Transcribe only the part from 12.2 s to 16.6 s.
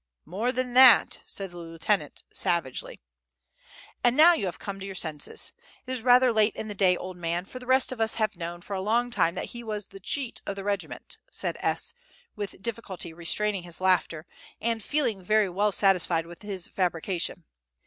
with difficulty restraining his laughter, and feeling very well satisfied with